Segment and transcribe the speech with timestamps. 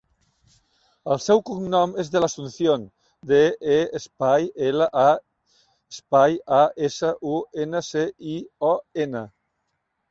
[1.15, 2.87] El seu cognom és De La Asuncion:
[3.33, 3.41] de,
[3.75, 5.55] e, espai, ela, a,
[5.97, 7.39] espai, a, essa, u,
[7.69, 8.41] ena, ce, i,
[8.75, 8.75] o,
[9.07, 9.25] ena.